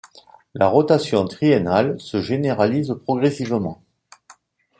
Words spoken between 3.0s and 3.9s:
progressivement.